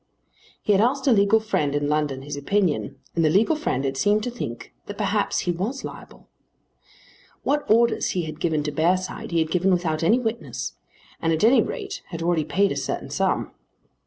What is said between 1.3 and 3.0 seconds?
friend in London his opinion,